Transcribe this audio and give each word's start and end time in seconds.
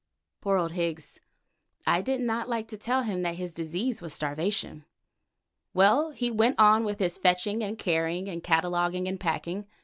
Poor 0.41 0.57
old 0.57 0.71
Higgs! 0.71 1.19
I 1.85 2.01
did 2.01 2.21
not 2.21 2.49
like 2.49 2.67
to 2.69 2.75
tell 2.79 3.03
him 3.03 3.21
that 3.21 3.35
his 3.35 3.53
disease 3.53 4.01
was 4.01 4.15
starvation. 4.15 4.83
Well, 5.75 6.09
he 6.09 6.31
went 6.31 6.59
on 6.59 6.83
with 6.83 6.97
his 6.97 7.19
fetching 7.19 7.63
and 7.63 7.77
carrying 7.77 8.27
and 8.27 8.41
cataloguing 8.41 9.07
and 9.07 9.19
packing. 9.19 9.67